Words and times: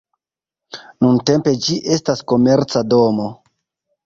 Nuntempe 1.05 1.53
ĝi 1.67 1.77
estas 1.97 2.25
komerca 2.33 2.85
domo. 2.97 3.29